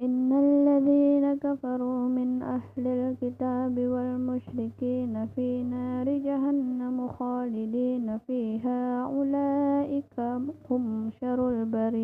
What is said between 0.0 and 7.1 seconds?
إن الذين كفروا من أهل الكتاب والمشركين في نار جهنم